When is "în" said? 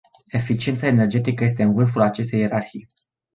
1.63-1.73